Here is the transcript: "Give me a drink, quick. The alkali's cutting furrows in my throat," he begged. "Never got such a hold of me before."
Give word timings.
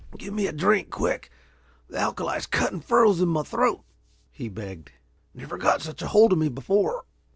"Give 0.17 0.33
me 0.33 0.47
a 0.47 0.51
drink, 0.51 0.89
quick. 0.89 1.29
The 1.87 1.99
alkali's 1.99 2.47
cutting 2.47 2.79
furrows 2.81 3.21
in 3.21 3.29
my 3.29 3.43
throat," 3.43 3.83
he 4.31 4.49
begged. 4.49 4.93
"Never 5.35 5.59
got 5.59 5.83
such 5.83 6.01
a 6.01 6.07
hold 6.07 6.31
of 6.33 6.39
me 6.39 6.49
before." 6.49 7.05